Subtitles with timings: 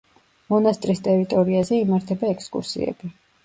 [0.53, 3.17] მონასტრის ტერიტორიაზე იმართება ექსკურსიები.